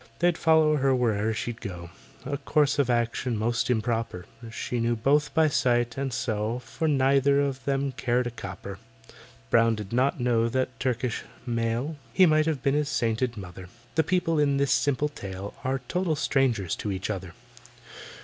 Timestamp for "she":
4.51-4.79